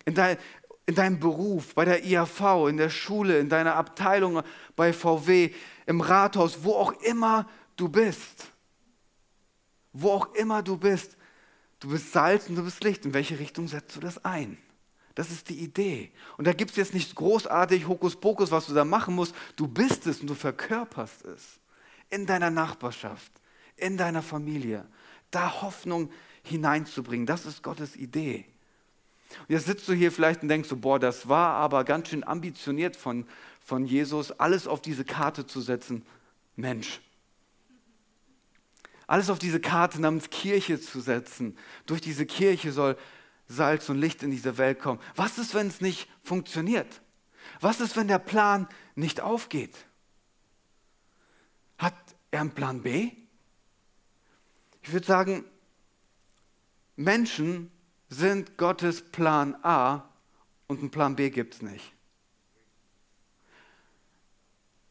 [0.06, 0.38] In, dein,
[0.86, 4.44] in deinem Beruf, bei der IAV, in der Schule, in deiner Abteilung,
[4.76, 5.52] bei VW,
[5.86, 8.48] im Rathaus, wo auch immer du bist.
[9.92, 11.18] Wo auch immer du bist.
[11.80, 13.06] Du bist Salz und du bist Licht.
[13.06, 14.58] In welche Richtung setzt du das ein?
[15.16, 16.12] Das ist die Idee.
[16.38, 19.36] Und da gibt es jetzt nichts großartig Hokuspokus, was du da machen musst.
[19.56, 21.60] Du bist es und du verkörperst es.
[22.10, 23.32] In deiner Nachbarschaft,
[23.76, 24.86] in deiner Familie.
[25.32, 26.12] Da Hoffnung
[26.44, 27.26] hineinzubringen.
[27.26, 28.46] Das ist Gottes Idee.
[29.40, 32.24] Und jetzt sitzt du hier vielleicht und denkst so, boah, das war aber ganz schön
[32.24, 33.26] ambitioniert von,
[33.64, 36.06] von Jesus, alles auf diese Karte zu setzen.
[36.56, 37.02] Mensch,
[39.08, 41.58] alles auf diese Karte namens Kirche zu setzen.
[41.86, 42.98] Durch diese Kirche soll
[43.54, 45.00] Salz und Licht in diese Welt kommen.
[45.16, 47.02] Was ist, wenn es nicht funktioniert?
[47.60, 49.76] Was ist, wenn der Plan nicht aufgeht?
[51.78, 51.96] Hat
[52.32, 53.12] er einen Plan B?
[54.82, 55.46] Ich würde sagen,
[56.96, 57.72] Menschen
[58.10, 60.10] sind Gottes Plan A
[60.68, 61.94] und einen Plan B gibt es nicht.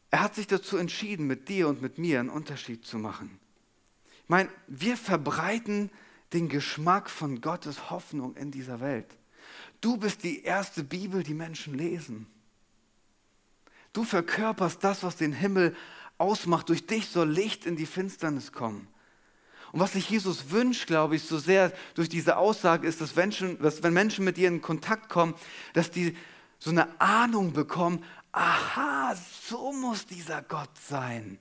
[0.09, 3.39] Er hat sich dazu entschieden, mit dir und mit mir einen Unterschied zu machen.
[4.23, 5.89] Ich meine, wir verbreiten
[6.33, 9.07] den Geschmack von Gottes Hoffnung in dieser Welt.
[9.81, 12.27] Du bist die erste Bibel, die Menschen lesen.
[13.91, 15.75] Du verkörperst das, was den Himmel
[16.17, 16.69] ausmacht.
[16.69, 18.87] Durch dich soll Licht in die Finsternis kommen.
[19.71, 23.59] Und was sich Jesus wünscht, glaube ich, so sehr durch diese Aussage ist, dass, Menschen,
[23.59, 25.33] dass wenn Menschen mit dir in Kontakt kommen,
[25.73, 26.15] dass die
[26.59, 31.39] so eine Ahnung bekommen, aha, so muss dieser Gott sein.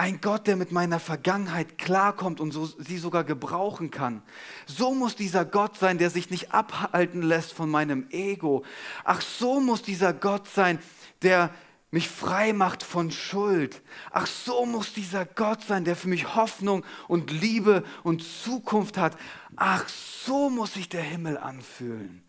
[0.00, 4.22] Ein Gott, der mit meiner Vergangenheit klarkommt und so, sie sogar gebrauchen kann.
[4.64, 8.64] So muss dieser Gott sein, der sich nicht abhalten lässt von meinem Ego.
[9.04, 10.78] Ach, so muss dieser Gott sein,
[11.20, 11.54] der
[11.90, 13.82] mich frei macht von Schuld.
[14.10, 19.18] Ach, so muss dieser Gott sein, der für mich Hoffnung und Liebe und Zukunft hat.
[19.56, 22.22] Ach, so muss sich der Himmel anfühlen.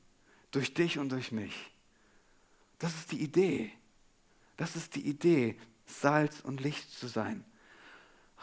[0.52, 1.72] Durch dich und durch mich.
[2.80, 3.72] Das ist die Idee.
[4.58, 7.46] Das ist die Idee, Salz und Licht zu sein.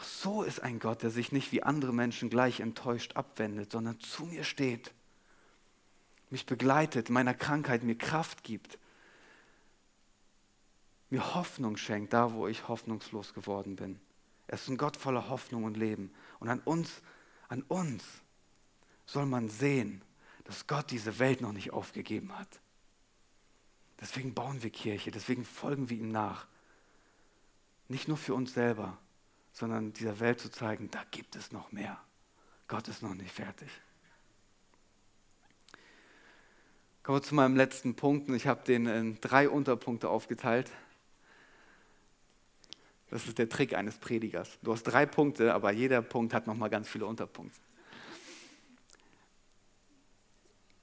[0.01, 4.25] So ist ein Gott, der sich nicht wie andere Menschen gleich enttäuscht abwendet, sondern zu
[4.25, 4.93] mir steht,
[6.29, 8.77] mich begleitet, meiner Krankheit mir Kraft gibt,
[11.09, 13.99] mir Hoffnung schenkt, da wo ich hoffnungslos geworden bin.
[14.47, 16.11] Er ist ein Gott voller Hoffnung und Leben.
[16.39, 17.01] Und an uns,
[17.49, 18.03] an uns
[19.05, 20.01] soll man sehen,
[20.45, 22.47] dass Gott diese Welt noch nicht aufgegeben hat.
[23.99, 26.47] Deswegen bauen wir Kirche, deswegen folgen wir ihm nach.
[27.89, 28.97] Nicht nur für uns selber,
[29.59, 31.99] sondern dieser Welt zu zeigen, da gibt es noch mehr.
[32.69, 33.69] Gott ist noch nicht fertig.
[37.03, 38.29] Kommen wir zu meinem letzten Punkt.
[38.29, 40.71] Ich habe den in drei Unterpunkte aufgeteilt.
[43.09, 44.59] Das ist der Trick eines Predigers.
[44.61, 47.59] Du hast drei Punkte, aber jeder Punkt hat nochmal ganz viele Unterpunkte.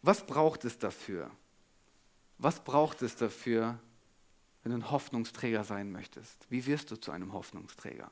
[0.03, 1.31] Was braucht es dafür?
[2.39, 3.79] Was braucht es dafür,
[4.62, 6.47] wenn du ein Hoffnungsträger sein möchtest?
[6.51, 8.11] Wie wirst du zu einem Hoffnungsträger?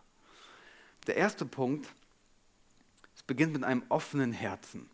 [1.06, 1.86] Der erste Punkt,
[3.14, 4.88] es beginnt mit einem offenen Herzen.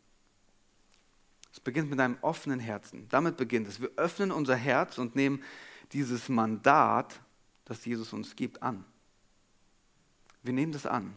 [1.53, 3.09] Es beginnt mit einem offenen Herzen.
[3.09, 3.81] Damit beginnt es.
[3.81, 5.42] Wir öffnen unser Herz und nehmen
[5.92, 7.20] dieses Mandat,
[7.64, 8.85] das Jesus uns gibt, an.
[10.42, 11.14] Wir nehmen das an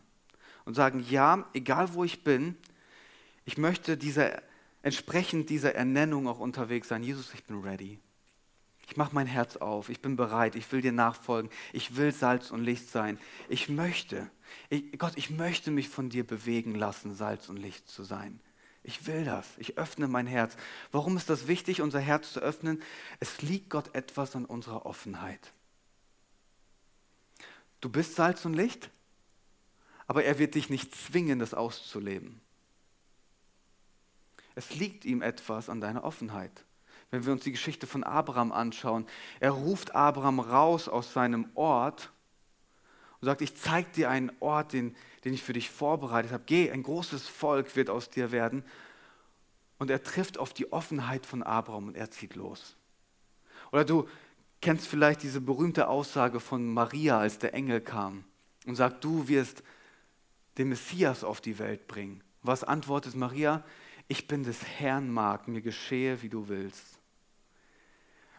[0.66, 2.58] und sagen, ja, egal wo ich bin,
[3.46, 4.42] ich möchte dieser,
[4.82, 7.04] entsprechend dieser Ernennung auch unterwegs sein.
[7.04, 8.00] Jesus, ich bin ready.
[8.88, 9.90] Ich mache mein Herz auf.
[9.90, 10.56] Ich bin bereit.
[10.56, 11.50] Ich will dir nachfolgen.
[11.72, 13.18] Ich will Salz und Licht sein.
[13.50, 14.30] Ich möchte,
[14.70, 18.40] ich, Gott, ich möchte mich von dir bewegen lassen, Salz und Licht zu sein.
[18.84, 19.48] Ich will das.
[19.58, 20.58] Ich öffne mein Herz.
[20.92, 22.82] Warum ist das wichtig, unser Herz zu öffnen?
[23.22, 25.54] Es liegt Gott etwas an unserer Offenheit.
[27.80, 28.90] Du bist Salz und Licht,
[30.08, 32.42] aber er wird dich nicht zwingen, das auszuleben.
[34.56, 36.66] Es liegt ihm etwas an deiner Offenheit.
[37.14, 39.06] Wenn wir uns die Geschichte von Abraham anschauen,
[39.40, 42.12] er ruft Abraham raus aus seinem Ort
[43.22, 46.42] und sagt, ich zeige dir einen Ort, den, den ich für dich vorbereitet habe.
[46.48, 48.64] Geh, ein großes Volk wird aus dir werden.
[49.78, 52.76] Und er trifft auf die Offenheit von Abraham und er zieht los.
[53.72, 54.10] Oder du
[54.60, 58.24] kennst vielleicht diese berühmte Aussage von Maria, als der Engel kam
[58.66, 59.62] und sagt, du wirst
[60.58, 62.24] den Messias auf die Welt bringen.
[62.42, 63.64] Was antwortet Maria?
[64.08, 67.03] Ich bin des Herrn Magd, mir geschehe, wie du willst.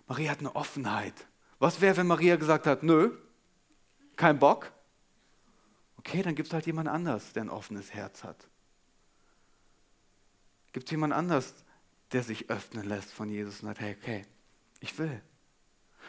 [0.07, 1.15] Maria hat eine Offenheit.
[1.59, 3.17] Was wäre, wenn Maria gesagt hat, nö,
[4.17, 4.73] kein Bock?
[5.99, 8.49] Okay, dann gibt es halt jemand anders, der ein offenes Herz hat.
[10.73, 11.55] Gibt es jemand anders,
[12.13, 14.27] der sich öffnen lässt von Jesus und sagt, hey, okay,
[14.81, 15.23] ich will.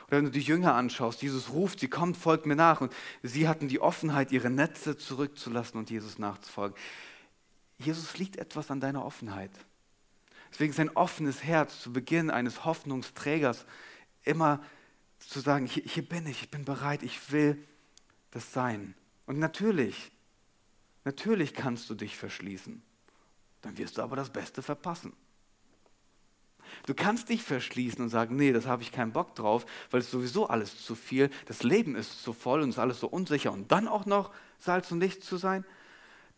[0.08, 2.82] Oder wenn du die Jünger anschaust, Jesus ruft, sie kommt, folgt mir nach.
[2.82, 6.78] Und sie hatten die Offenheit, ihre Netze zurückzulassen und Jesus nachzufolgen.
[7.78, 9.52] Jesus liegt etwas an deiner Offenheit.
[10.56, 13.66] Deswegen ist ein offenes Herz zu Beginn eines Hoffnungsträgers
[14.24, 14.64] immer
[15.20, 17.62] zu sagen, hier, hier bin ich, ich bin bereit, ich will
[18.32, 18.96] das sein.
[19.26, 20.14] Und natürlich,
[21.04, 22.82] natürlich kannst du dich verschließen.
[23.64, 25.12] Dann wirst du aber das Beste verpassen.
[26.86, 30.10] Du kannst dich verschließen und sagen, nee, das habe ich keinen Bock drauf, weil es
[30.10, 33.52] sowieso alles zu viel, das Leben ist zu voll und es ist alles so unsicher
[33.52, 35.66] und dann auch noch Salz und Licht zu sein.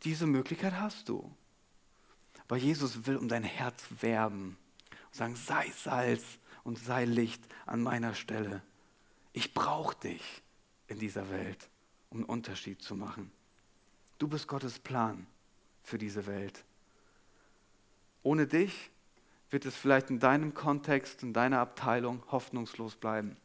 [0.05, 1.31] Diese Möglichkeit hast du.
[2.47, 4.57] Weil Jesus will um dein Herz werben
[5.07, 6.23] und sagen, sei Salz
[6.63, 8.61] und sei Licht an meiner Stelle.
[9.33, 10.41] Ich brauche dich
[10.87, 11.69] in dieser Welt,
[12.09, 13.31] um einen Unterschied zu machen.
[14.17, 15.27] Du bist Gottes Plan
[15.83, 16.63] für diese Welt.
[18.23, 18.89] Ohne dich
[19.49, 23.37] wird es vielleicht in deinem Kontext, in deiner Abteilung hoffnungslos bleiben.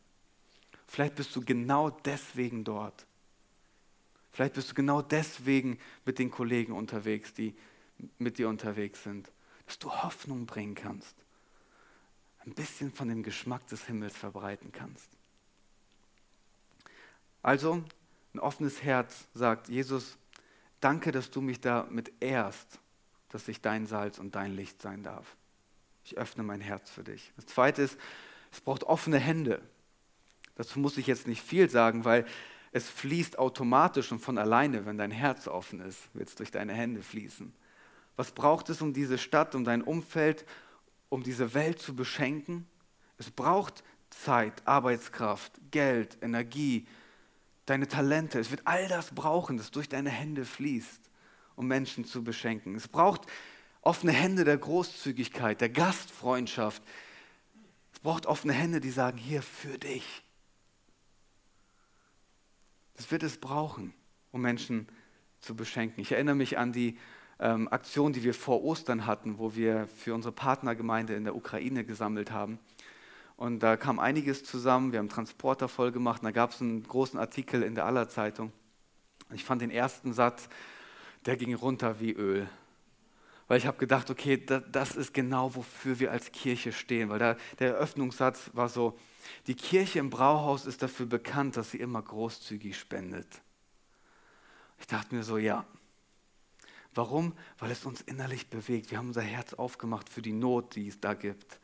[0.87, 3.07] Vielleicht bist du genau deswegen dort.
[4.33, 7.55] Vielleicht bist du genau deswegen mit den Kollegen unterwegs, die
[8.19, 9.31] mit dir unterwegs sind,
[9.67, 11.15] dass du Hoffnung bringen kannst,
[12.45, 15.09] ein bisschen von dem Geschmack des Himmels verbreiten kannst.
[17.43, 17.83] Also,
[18.35, 20.17] ein offenes Herz sagt, Jesus,
[20.81, 22.79] danke, dass du mich damit ehrst,
[23.29, 25.37] dass ich dein Salz und dein Licht sein darf.
[26.05, 27.33] Ich öffne mein Herz für dich.
[27.37, 27.99] Das Zweite ist,
[28.51, 29.63] es braucht offene Hände.
[30.57, 32.27] Dazu muss ich jetzt nicht viel sagen, weil
[32.73, 36.73] es fließt automatisch und von alleine, wenn dein Herz offen ist, wird es durch deine
[36.73, 37.53] Hände fließen.
[38.17, 40.45] Was braucht es, um diese Stadt, um dein Umfeld,
[41.09, 42.67] um diese Welt zu beschenken?
[43.19, 46.87] Es braucht Zeit, Arbeitskraft, Geld, Energie,
[47.67, 48.39] deine Talente.
[48.39, 51.01] Es wird all das brauchen, das durch deine Hände fließt,
[51.57, 52.75] um Menschen zu beschenken.
[52.75, 53.27] Es braucht
[53.81, 56.83] offene Hände der Großzügigkeit, der Gastfreundschaft.
[57.93, 60.23] Es braucht offene Hände, die sagen, hier für dich.
[62.97, 63.95] Das wird es brauchen,
[64.31, 64.89] um Menschen
[65.41, 66.01] zu beschenken.
[66.01, 66.99] Ich erinnere mich an die
[67.39, 71.85] ähm, Aktion, die wir vor Ostern hatten, wo wir für unsere Partnergemeinde in der Ukraine
[71.85, 72.59] gesammelt haben.
[73.37, 74.93] Und da kam einiges zusammen.
[74.93, 76.23] Wir haben Transporter voll gemacht.
[76.23, 78.53] Und da gab es einen großen Artikel in der Allerzeitung.
[79.33, 80.49] Ich fand den ersten Satz,
[81.27, 82.49] der ging runter wie Öl
[83.53, 87.11] weil ich habe gedacht, okay, da, das ist genau, wofür wir als Kirche stehen.
[87.11, 88.99] Weil da, der Eröffnungssatz war so,
[89.47, 93.43] die Kirche im Brauhaus ist dafür bekannt, dass sie immer großzügig spendet.
[94.79, 95.67] Ich dachte mir so, ja.
[96.95, 97.33] Warum?
[97.59, 98.91] Weil es uns innerlich bewegt.
[98.91, 101.59] Wir haben unser Herz aufgemacht für die Not, die es da gibt.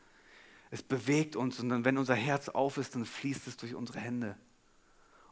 [0.71, 3.99] Es bewegt uns und dann, wenn unser Herz auf ist, dann fließt es durch unsere
[3.99, 4.35] Hände.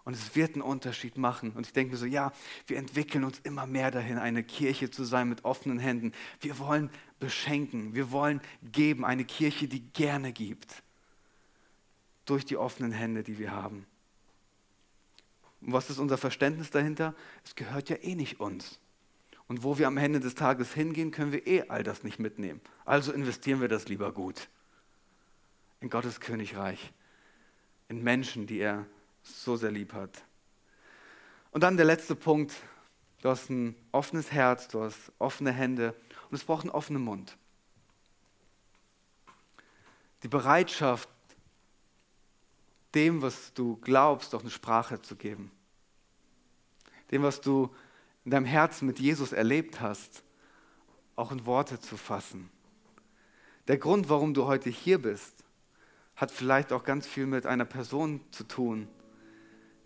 [0.04, 1.52] Und es wird einen Unterschied machen.
[1.52, 2.32] Und ich denke mir so, ja,
[2.66, 6.14] wir entwickeln uns immer mehr dahin, eine Kirche zu sein mit offenen Händen.
[6.40, 10.82] Wir wollen beschenken, wir wollen geben, eine Kirche, die gerne gibt.
[12.26, 13.86] Durch die offenen Hände, die wir haben.
[15.60, 17.14] Und was ist unser Verständnis dahinter?
[17.44, 18.80] Es gehört ja eh nicht uns.
[19.48, 22.60] Und wo wir am Ende des Tages hingehen, können wir eh all das nicht mitnehmen.
[22.86, 24.50] Also investieren wir das lieber gut.
[25.80, 26.92] In Gottes Königreich.
[27.88, 28.86] In Menschen, die er
[29.24, 30.24] so sehr lieb hat.
[31.52, 32.54] Und dann der letzte Punkt.
[33.22, 35.96] Du hast ein offenes Herz, du hast offene Hände
[36.30, 37.36] und es braucht einen offenen Mund.
[40.24, 41.10] Die Bereitschaft,
[42.94, 45.52] dem, was du glaubst, auch eine Sprache zu geben.
[47.12, 47.74] Dem, was du
[48.28, 50.22] in deinem Herzen mit Jesus erlebt hast,
[51.16, 52.50] auch in Worte zu fassen.
[53.70, 55.46] Der Grund, warum du heute hier bist,
[56.18, 58.90] hat vielleicht auch ganz viel mit einer Person zu tun,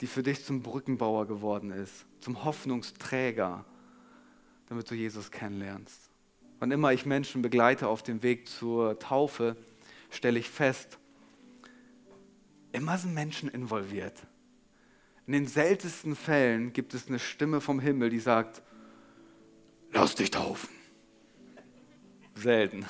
[0.02, 3.64] die für dich zum Brückenbauer geworden ist, zum Hoffnungsträger,
[4.70, 6.10] damit du Jesus kennenlernst.
[6.58, 9.56] Wann immer ich Menschen begleite auf dem Weg zur Taufe,
[10.10, 10.98] stelle ich fest,
[12.72, 14.16] immer sind Menschen involviert.
[15.32, 18.62] In den seltensten Fällen gibt es eine Stimme vom Himmel, die sagt,
[19.94, 20.68] lass dich taufen.
[22.36, 22.86] Selten.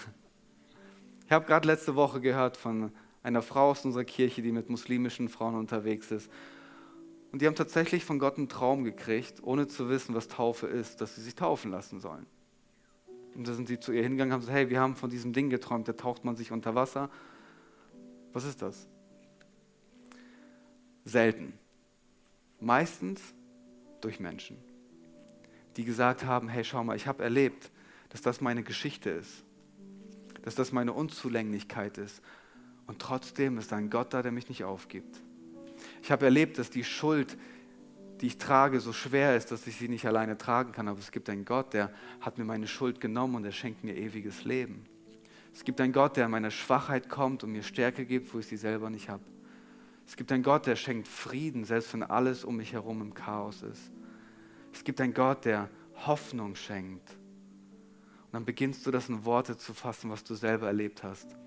[1.27, 5.29] Ich habe gerade letzte Woche gehört von einer Frau aus unserer Kirche, die mit muslimischen
[5.29, 6.31] Frauen unterwegs ist.
[7.31, 10.99] Und die haben tatsächlich von Gott einen Traum gekriegt, ohne zu wissen, was Taufe ist,
[10.99, 12.25] dass sie sich taufen lassen sollen.
[13.35, 15.31] Und da sind sie zu ihr hingegangen und haben gesagt, hey, wir haben von diesem
[15.31, 17.11] Ding geträumt, da taucht man sich unter Wasser.
[18.33, 18.87] Was ist das?
[21.05, 21.60] Selten.
[22.61, 23.33] Meistens
[24.01, 24.55] durch Menschen,
[25.77, 27.71] die gesagt haben, hey, schau mal, ich habe erlebt,
[28.09, 29.43] dass das meine Geschichte ist,
[30.43, 32.21] dass das meine Unzulänglichkeit ist.
[32.85, 35.21] Und trotzdem ist ein Gott da, der mich nicht aufgibt.
[36.03, 37.35] Ich habe erlebt, dass die Schuld,
[38.19, 40.87] die ich trage, so schwer ist, dass ich sie nicht alleine tragen kann.
[40.87, 43.95] Aber es gibt einen Gott, der hat mir meine Schuld genommen und er schenkt mir
[43.97, 44.85] ewiges Leben.
[45.53, 48.45] Es gibt einen Gott, der an meine Schwachheit kommt und mir Stärke gibt, wo ich
[48.45, 49.23] sie selber nicht habe.
[50.11, 53.63] Es gibt einen Gott, der schenkt Frieden, selbst wenn alles um mich herum im Chaos
[53.63, 53.93] ist.
[54.73, 55.69] Es gibt einen Gott, der
[56.05, 57.11] Hoffnung schenkt.
[58.25, 61.37] Und dann beginnst du das in Worte zu fassen, was du selber erlebt hast.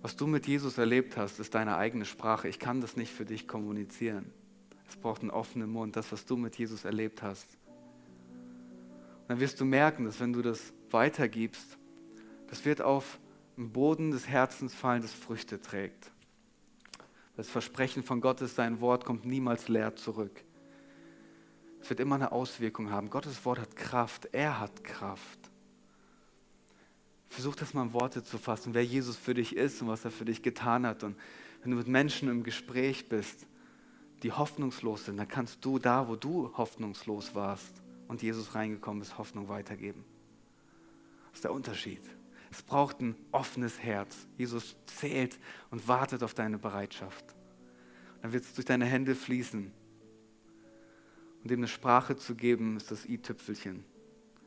[0.00, 2.46] Was du mit Jesus erlebt hast, ist deine eigene Sprache.
[2.46, 4.32] Ich kann das nicht für dich kommunizieren.
[4.88, 7.48] Es braucht einen offenen Mund, das, was du mit Jesus erlebt hast.
[9.22, 11.78] Und dann wirst du merken, dass wenn du das weitergibst,
[12.46, 13.18] das wird auf
[13.56, 16.12] den Boden des Herzens fallen, das Früchte trägt.
[17.36, 20.42] Das Versprechen von Gott ist, sein Wort kommt niemals leer zurück.
[21.80, 23.10] Es wird immer eine Auswirkung haben.
[23.10, 24.28] Gottes Wort hat Kraft.
[24.32, 25.38] Er hat Kraft.
[27.28, 30.10] Versuch das mal in Worte zu fassen, wer Jesus für dich ist und was er
[30.10, 31.04] für dich getan hat.
[31.04, 31.16] Und
[31.62, 33.46] wenn du mit Menschen im Gespräch bist,
[34.22, 39.18] die hoffnungslos sind, dann kannst du da, wo du hoffnungslos warst und Jesus reingekommen ist,
[39.18, 40.04] Hoffnung weitergeben.
[41.28, 42.00] Das ist der Unterschied.
[42.50, 44.26] Es braucht ein offenes Herz.
[44.36, 45.38] Jesus zählt
[45.70, 47.24] und wartet auf deine Bereitschaft.
[48.22, 49.72] Dann wird es durch deine Hände fließen.
[51.42, 53.84] Und ihm eine Sprache zu geben, ist das i-Tüpfelchen.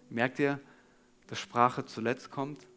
[0.09, 0.59] Merkt ihr,
[1.27, 2.67] dass Sprache zuletzt kommt?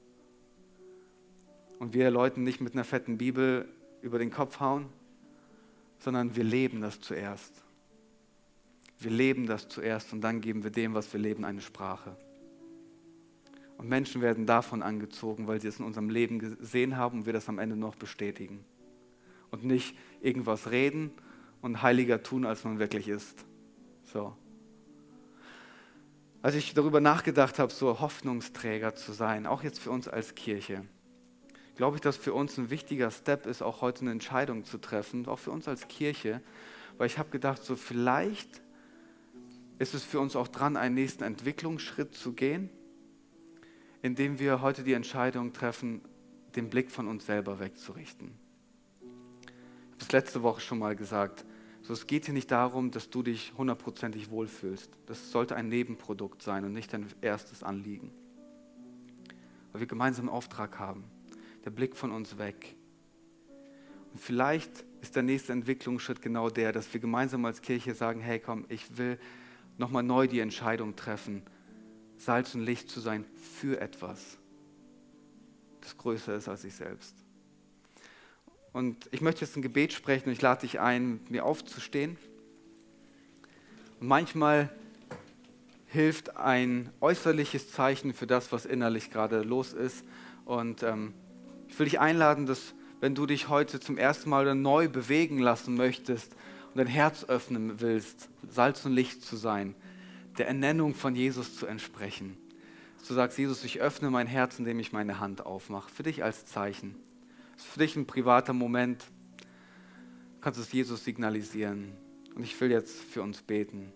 [1.83, 3.69] und wir Leuten nicht mit einer fetten Bibel
[4.03, 4.87] über den Kopf hauen,
[5.99, 7.53] sondern wir leben das zuerst.
[9.01, 12.17] Wir leben das zuerst und dann geben wir dem, was wir leben, eine Sprache.
[13.83, 17.33] Und Menschen werden davon angezogen, weil sie es in unserem Leben gesehen haben und wir
[17.33, 18.65] das am Ende noch bestätigen.
[19.51, 21.11] Und nicht irgendwas reden
[21.63, 23.45] und heiliger tun, als man wirklich ist.
[24.05, 24.37] So.
[26.43, 30.85] Als ich darüber nachgedacht habe, so Hoffnungsträger zu sein, auch jetzt für uns als Kirche,
[31.75, 35.27] glaube ich, dass für uns ein wichtiger Step ist, auch heute eine Entscheidung zu treffen,
[35.27, 36.41] auch für uns als Kirche,
[36.99, 38.63] weil ich habe gedacht, so vielleicht
[39.81, 42.71] ist es für uns auch dran, einen nächsten Entwicklungsschritt zu gehen,
[44.03, 46.03] indem wir heute die Entscheidung treffen,
[46.57, 48.33] den Blick von uns selber wegzurichten.
[49.01, 49.07] Ich
[49.93, 51.47] habe es letzte Woche schon mal gesagt.
[51.83, 54.91] So, es geht hier nicht darum, dass du dich hundertprozentig wohlfühlst.
[55.07, 58.13] Das sollte ein Nebenprodukt sein und nicht dein erstes Anliegen.
[59.73, 61.05] Weil wir gemeinsam einen Auftrag haben
[61.65, 62.75] der Blick von uns weg.
[64.13, 68.39] Und vielleicht ist der nächste Entwicklungsschritt genau der, dass wir gemeinsam als Kirche sagen, hey
[68.39, 69.19] komm, ich will
[69.79, 71.43] nochmal neu die Entscheidung treffen,
[72.23, 73.25] Salz und Licht zu sein
[73.59, 74.39] für etwas,
[75.81, 77.17] das größer ist als ich selbst.
[78.73, 82.17] Und ich möchte jetzt ein Gebet sprechen und ich lade dich ein, mir aufzustehen.
[83.99, 84.71] Und manchmal
[85.87, 90.05] hilft ein äußerliches Zeichen für das, was innerlich gerade los ist.
[90.45, 91.15] Und ähm,
[91.67, 95.75] ich will dich einladen, dass wenn du dich heute zum ersten Mal neu bewegen lassen
[95.75, 96.35] möchtest
[96.69, 99.75] und dein Herz öffnen willst, Salz und Licht zu sein,
[100.39, 102.37] der Ernennung von Jesus zu entsprechen.
[103.07, 105.91] Du sagst, Jesus, ich öffne mein Herz, indem ich meine Hand aufmache.
[105.91, 106.95] Für dich als Zeichen.
[107.55, 109.05] Das ist für dich ein privater Moment.
[110.35, 111.93] Du kannst es Jesus signalisieren.
[112.35, 113.93] Und ich will jetzt für uns beten.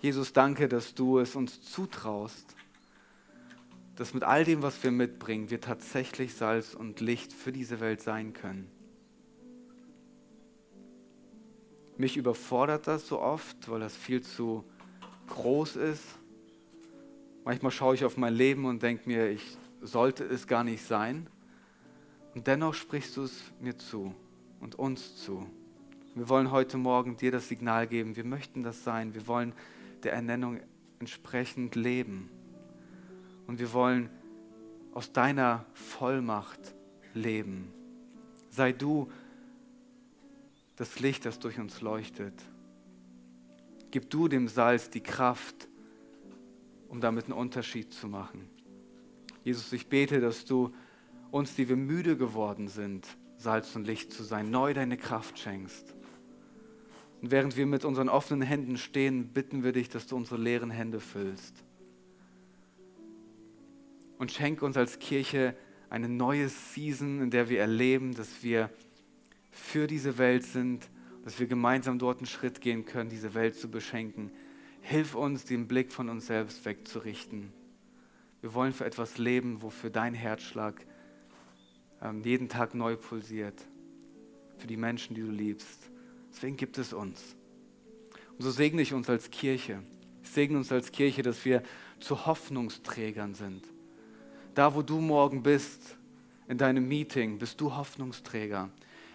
[0.00, 2.56] Jesus, danke, dass du es uns zutraust,
[3.96, 8.00] dass mit all dem, was wir mitbringen, wir tatsächlich Salz und Licht für diese Welt
[8.02, 8.70] sein können.
[11.96, 14.64] Mich überfordert das so oft, weil das viel zu
[15.32, 16.04] groß ist.
[17.44, 21.26] Manchmal schaue ich auf mein Leben und denke mir, ich sollte es gar nicht sein.
[22.34, 24.14] Und dennoch sprichst du es mir zu
[24.60, 25.46] und uns zu.
[26.14, 29.14] Wir wollen heute Morgen dir das Signal geben, wir möchten das sein.
[29.14, 29.54] Wir wollen
[30.02, 30.60] der Ernennung
[31.00, 32.28] entsprechend leben.
[33.46, 34.08] Und wir wollen
[34.92, 36.74] aus deiner Vollmacht
[37.14, 37.72] leben.
[38.50, 39.10] Sei du
[40.76, 42.34] das Licht, das durch uns leuchtet.
[43.92, 45.68] Gib du dem Salz die Kraft,
[46.88, 48.48] um damit einen Unterschied zu machen.
[49.44, 50.72] Jesus, ich bete, dass du
[51.30, 55.94] uns, die wir müde geworden sind, Salz und Licht zu sein, neu deine Kraft schenkst.
[57.20, 60.70] Und während wir mit unseren offenen Händen stehen, bitten wir dich, dass du unsere leeren
[60.70, 61.62] Hände füllst.
[64.16, 65.54] Und schenk uns als Kirche
[65.90, 68.70] eine neue Season, in der wir erleben, dass wir
[69.50, 70.88] für diese Welt sind,
[71.24, 74.30] dass wir gemeinsam dort einen Schritt gehen können, diese Welt zu beschenken.
[74.80, 77.52] Hilf uns, den Blick von uns selbst wegzurichten.
[78.40, 80.84] Wir wollen für etwas leben, wofür dein Herzschlag
[82.02, 83.64] ähm, jeden Tag neu pulsiert.
[84.58, 85.90] Für die Menschen, die du liebst.
[86.32, 87.36] Deswegen gibt es uns.
[88.36, 89.82] Und so segne ich uns als Kirche.
[90.24, 91.62] Ich segne uns als Kirche, dass wir
[92.00, 93.64] zu Hoffnungsträgern sind.
[94.54, 95.96] Da, wo du morgen bist,
[96.48, 98.70] in deinem Meeting, bist du Hoffnungsträger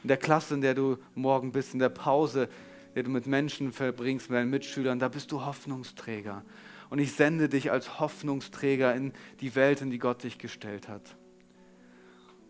[0.08, 2.48] in der Klasse, in der du morgen bist, in der Pause,
[2.96, 6.46] der du mit Menschen verbringst, mit deinen Mitschülern, da bist du Hoffnungsträger.
[6.90, 11.18] Und ich sende dich als Hoffnungsträger in die Welt, in die Gott dich gestellt hat.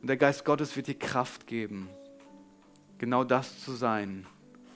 [0.03, 1.89] Und der Geist Gottes wird dir Kraft geben,
[2.99, 4.27] genau das zu sein,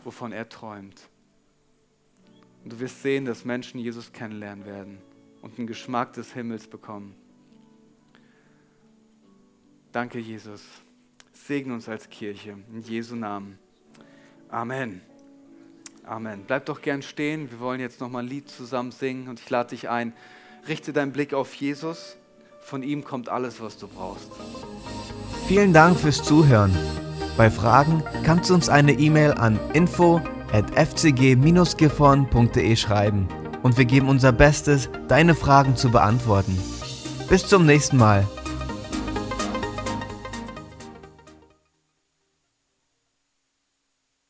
[0.03, 1.07] wovon er träumt.
[2.63, 4.97] Und du wirst sehen, dass Menschen Jesus kennenlernen werden
[5.43, 7.13] und einen Geschmack des Himmels bekommen.
[9.91, 10.63] Danke, Jesus.
[11.47, 12.55] Segne uns als Kirche.
[12.71, 13.57] In Jesu Namen.
[14.49, 15.01] Amen.
[16.05, 16.43] Amen.
[16.45, 17.49] Bleib doch gern stehen.
[17.51, 20.13] Wir wollen jetzt nochmal ein Lied zusammen singen und ich lade dich ein.
[20.67, 22.17] Richte deinen Blick auf Jesus.
[22.61, 24.29] Von ihm kommt alles, was du brauchst.
[25.47, 26.77] Vielen Dank fürs Zuhören.
[27.37, 30.21] Bei Fragen kannst du uns eine E-Mail an info
[30.51, 33.27] at fcg-gifhorn.de schreiben
[33.63, 36.55] und wir geben unser Bestes, deine Fragen zu beantworten.
[37.29, 38.27] Bis zum nächsten Mal.